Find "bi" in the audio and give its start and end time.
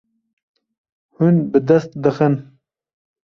1.51-1.59